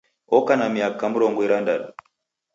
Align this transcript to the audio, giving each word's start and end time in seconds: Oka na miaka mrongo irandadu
Oka 0.37 0.53
na 0.59 0.67
miaka 0.75 1.03
mrongo 1.13 1.39
irandadu 1.47 1.87